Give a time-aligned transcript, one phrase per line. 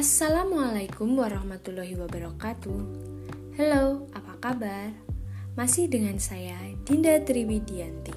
[0.00, 2.80] Assalamualaikum warahmatullahi wabarakatuh.
[3.60, 4.96] Halo, apa kabar?
[5.60, 6.56] Masih dengan saya
[6.88, 8.16] Dinda Triwidianti.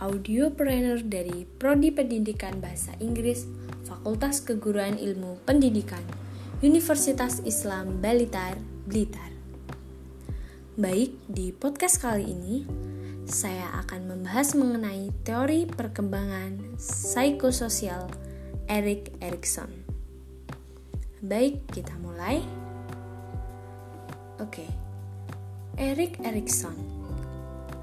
[0.00, 3.44] Audiopreneur dari Prodi Pendidikan Bahasa Inggris,
[3.84, 6.00] Fakultas Keguruan Ilmu Pendidikan,
[6.64, 8.56] Universitas Islam Balitar,
[8.88, 9.36] Blitar.
[10.80, 12.64] Baik, di podcast kali ini
[13.28, 18.08] saya akan membahas mengenai teori perkembangan psikososial
[18.64, 19.79] Erik Erikson.
[21.20, 22.40] Baik, kita mulai.
[24.40, 24.64] Oke.
[25.76, 27.00] Erik Erikson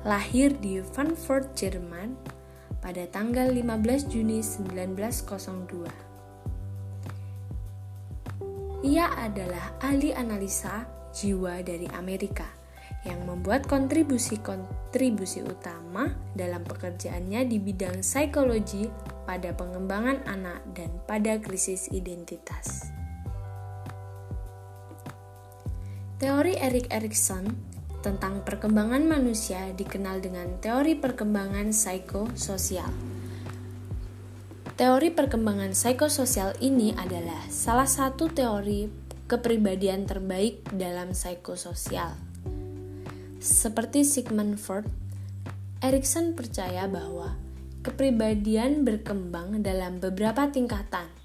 [0.02, 2.18] lahir di Frankfurt, Jerman
[2.82, 5.86] pada tanggal 15 Juni 1902.
[8.90, 12.50] Ia adalah ahli analisa jiwa dari Amerika
[13.06, 18.90] yang membuat kontribusi-kontribusi utama dalam pekerjaannya di bidang psikologi
[19.30, 22.97] pada pengembangan anak dan pada krisis identitas.
[26.18, 27.46] Teori Erik Erikson
[28.02, 32.90] tentang perkembangan manusia dikenal dengan teori perkembangan psikososial.
[34.74, 38.90] Teori perkembangan psikososial ini adalah salah satu teori
[39.30, 42.18] kepribadian terbaik dalam psikososial.
[43.38, 44.90] Seperti Sigmund Freud,
[45.86, 47.38] Erikson percaya bahwa
[47.86, 51.17] kepribadian berkembang dalam beberapa tingkatan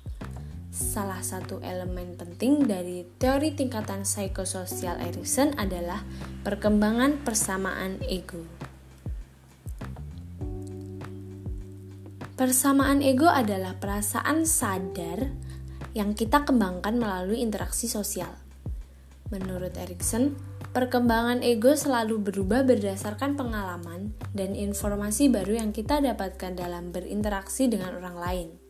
[0.73, 6.01] Salah satu elemen penting dari teori tingkatan psikososial Erikson adalah
[6.49, 8.41] perkembangan persamaan ego.
[12.41, 15.29] Persamaan ego adalah perasaan sadar
[15.93, 18.33] yang kita kembangkan melalui interaksi sosial.
[19.29, 20.41] Menurut Erikson,
[20.73, 27.93] perkembangan ego selalu berubah berdasarkan pengalaman dan informasi baru yang kita dapatkan dalam berinteraksi dengan
[28.01, 28.62] orang lain.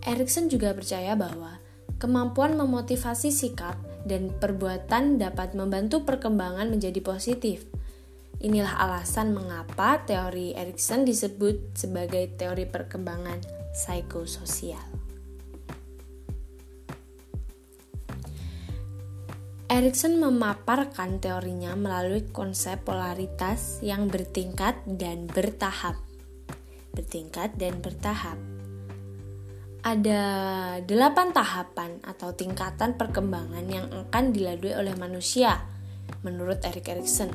[0.00, 1.60] Erikson juga percaya bahwa
[2.00, 3.76] kemampuan memotivasi sikap
[4.08, 7.68] dan perbuatan dapat membantu perkembangan menjadi positif.
[8.40, 13.44] Inilah alasan mengapa teori Erikson disebut sebagai teori perkembangan
[13.76, 14.80] psikososial.
[19.68, 26.00] Erikson memaparkan teorinya melalui konsep polaritas yang bertingkat dan bertahap.
[26.96, 28.40] Bertingkat dan bertahap
[29.80, 30.22] ada
[30.84, 35.64] delapan tahapan atau tingkatan perkembangan yang akan dilalui oleh manusia,
[36.20, 37.32] menurut Erik Erikson.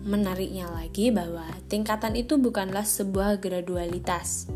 [0.00, 4.48] Menariknya lagi bahwa tingkatan itu bukanlah sebuah gradualitas.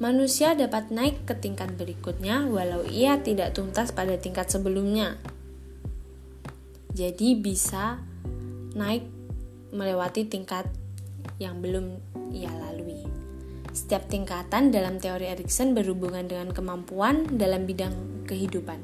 [0.00, 5.20] Manusia dapat naik ke tingkat berikutnya walau ia tidak tuntas pada tingkat sebelumnya.
[6.96, 8.00] Jadi bisa
[8.72, 9.04] naik
[9.72, 10.68] melewati tingkat
[11.36, 12.00] yang belum
[12.32, 13.25] ia lalui.
[13.76, 18.80] Setiap tingkatan dalam teori Erikson berhubungan dengan kemampuan dalam bidang kehidupan.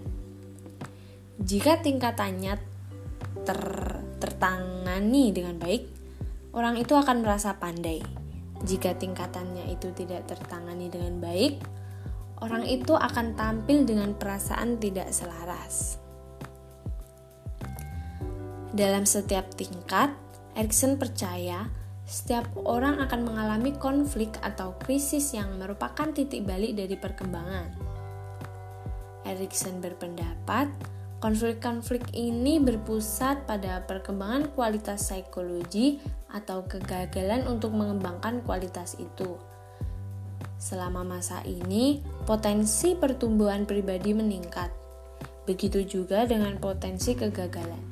[1.40, 2.60] Jika tingkatannya
[3.48, 3.62] ter
[4.20, 5.88] tertangani dengan baik,
[6.52, 8.04] orang itu akan merasa pandai.
[8.68, 11.64] Jika tingkatannya itu tidak tertangani dengan baik,
[12.44, 15.96] orang itu akan tampil dengan perasaan tidak selaras.
[18.76, 20.12] Dalam setiap tingkat,
[20.52, 21.80] Erikson percaya
[22.12, 27.72] setiap orang akan mengalami konflik atau krisis yang merupakan titik balik dari perkembangan.
[29.24, 30.68] Erikson berpendapat,
[31.24, 39.40] konflik-konflik ini berpusat pada perkembangan kualitas psikologi atau kegagalan untuk mengembangkan kualitas itu.
[40.60, 44.68] Selama masa ini, potensi pertumbuhan pribadi meningkat.
[45.48, 47.91] Begitu juga dengan potensi kegagalan.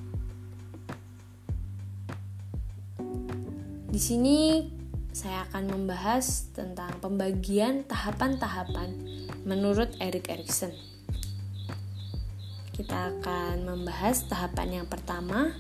[3.91, 4.71] Di sini
[5.11, 8.95] saya akan membahas tentang pembagian tahapan-tahapan
[9.43, 10.71] menurut Erik Erikson.
[12.71, 15.59] Kita akan membahas tahapan yang pertama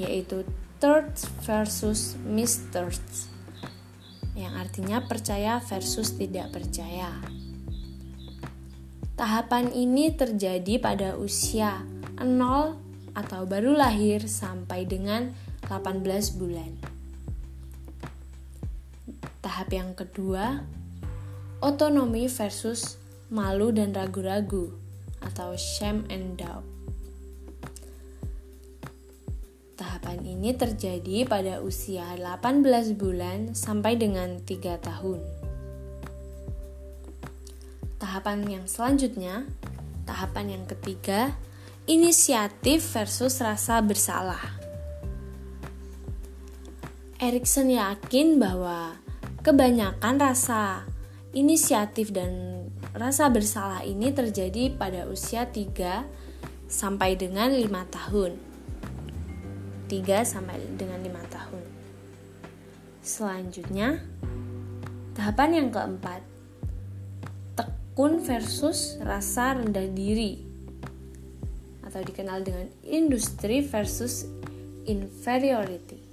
[0.00, 0.48] yaitu
[0.80, 1.12] third
[1.44, 3.28] versus mistrust
[4.32, 7.12] yang artinya percaya versus tidak percaya.
[9.20, 11.84] Tahapan ini terjadi pada usia
[12.16, 12.24] 0
[13.12, 15.30] atau baru lahir sampai dengan
[15.68, 16.93] 18 bulan.
[19.54, 20.66] Tahap yang kedua,
[21.62, 22.98] otonomi versus
[23.30, 24.74] malu dan ragu-ragu
[25.22, 26.66] atau shame and doubt.
[29.78, 35.22] Tahapan ini terjadi pada usia 18 bulan sampai dengan 3 tahun.
[38.02, 39.46] Tahapan yang selanjutnya,
[40.02, 41.30] tahapan yang ketiga,
[41.86, 44.50] inisiatif versus rasa bersalah.
[47.22, 49.03] Erikson yakin bahwa
[49.44, 50.88] kebanyakan rasa
[51.36, 52.64] inisiatif dan
[52.96, 56.08] rasa bersalah ini terjadi pada usia 3
[56.64, 58.40] sampai dengan 5 tahun.
[59.92, 61.64] 3 sampai dengan 5 tahun.
[63.04, 64.00] Selanjutnya,
[65.12, 66.24] tahapan yang keempat.
[67.52, 70.40] Tekun versus rasa rendah diri
[71.84, 74.24] atau dikenal dengan industri versus
[74.88, 76.03] inferiority.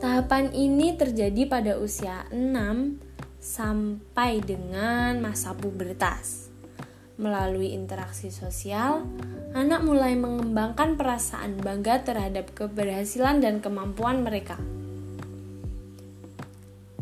[0.00, 2.96] Tahapan ini terjadi pada usia 6
[3.36, 6.48] sampai dengan masa pubertas.
[7.20, 9.04] Melalui interaksi sosial,
[9.52, 14.56] anak mulai mengembangkan perasaan bangga terhadap keberhasilan dan kemampuan mereka.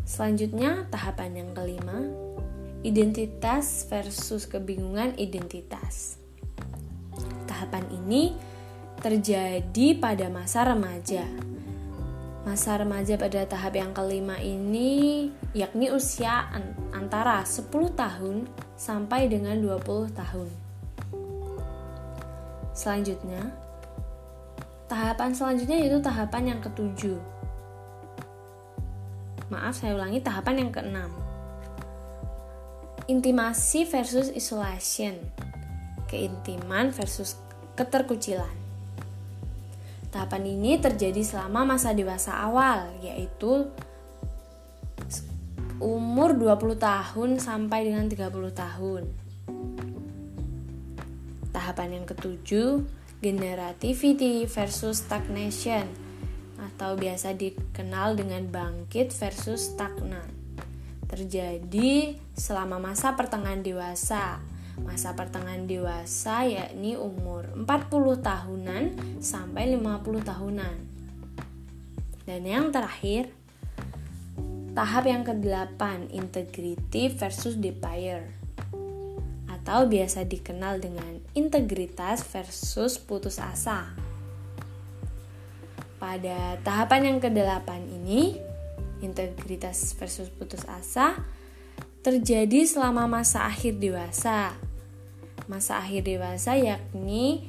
[0.03, 2.03] Selanjutnya, tahapan yang kelima,
[2.83, 6.19] identitas versus kebingungan identitas.
[7.47, 8.35] Tahapan ini
[8.99, 11.23] terjadi pada masa remaja
[12.47, 16.47] Masa remaja pada tahap yang kelima ini yakni usia
[16.95, 17.67] antara 10
[17.99, 18.47] tahun
[18.79, 20.47] sampai dengan 20 tahun.
[22.71, 23.43] Selanjutnya,
[24.87, 27.19] tahapan selanjutnya yaitu tahapan yang ketujuh.
[29.51, 31.11] Maaf, saya ulangi tahapan yang keenam.
[33.11, 35.17] Intimasi versus isolation.
[36.07, 37.35] Keintiman versus
[37.75, 38.68] keterkucilan.
[40.09, 43.69] Tahapan ini terjadi selama masa dewasa awal, yaitu
[45.77, 49.03] umur 20 tahun sampai dengan 30 tahun.
[51.53, 52.83] Tahapan yang ketujuh,
[53.21, 55.85] generativity versus stagnation
[56.59, 60.27] atau biasa dikenal dengan bangkit versus stagnan.
[61.05, 64.41] Terjadi selama masa pertengahan dewasa
[64.83, 68.83] masa pertengahan dewasa yakni umur 40 tahunan
[69.23, 70.75] sampai 50 tahunan.
[72.29, 73.33] Dan yang terakhir,
[74.77, 78.29] tahap yang ke-8, integrity versus desire
[79.49, 83.91] atau biasa dikenal dengan integritas versus putus asa.
[85.99, 88.39] Pada tahapan yang ke-8 ini,
[89.03, 91.17] integritas versus putus asa
[91.99, 94.55] terjadi selama masa akhir dewasa
[95.49, 97.43] masa akhir dewasa yakni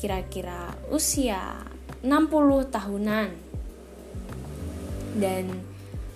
[0.00, 1.60] kira-kira usia
[2.00, 3.28] 60 tahunan.
[5.20, 5.44] Dan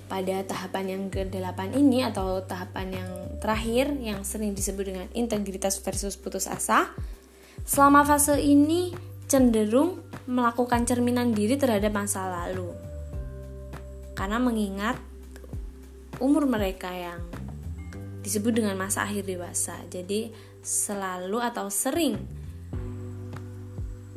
[0.08, 3.10] pada tahapan yang ke-8 ini atau tahapan yang
[3.44, 6.88] terakhir yang sering disebut dengan integritas versus putus asa,
[7.68, 8.96] selama fase ini
[9.28, 12.72] cenderung melakukan cerminan diri terhadap masa lalu.
[14.16, 14.96] Karena mengingat
[16.22, 17.20] umur mereka yang
[18.24, 19.76] disebut dengan masa akhir dewasa.
[19.92, 20.32] Jadi
[20.64, 22.16] selalu atau sering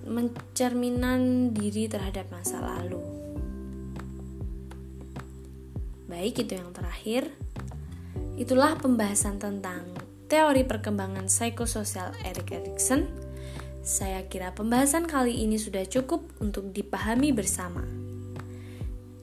[0.08, 3.04] mencerminan diri terhadap masa lalu.
[6.08, 7.28] Baik, itu yang terakhir.
[8.40, 9.92] Itulah pembahasan tentang
[10.32, 13.12] teori perkembangan psikososial Erik Erikson.
[13.84, 17.84] Saya kira pembahasan kali ini sudah cukup untuk dipahami bersama.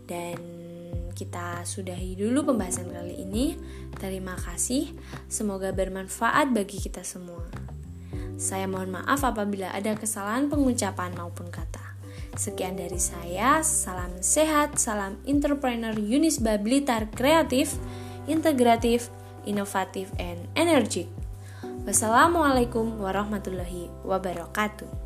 [0.04, 0.53] Dan
[1.14, 3.54] kita sudahi dulu pembahasan kali ini.
[3.96, 4.92] Terima kasih,
[5.30, 7.46] semoga bermanfaat bagi kita semua.
[8.34, 11.94] Saya mohon maaf apabila ada kesalahan pengucapan maupun kata.
[12.34, 17.78] Sekian dari saya, salam sehat, salam entrepreneur Unisba Blitar kreatif,
[18.26, 19.06] integratif,
[19.46, 21.06] inovatif, and energik.
[21.86, 25.03] Wassalamualaikum warahmatullahi wabarakatuh.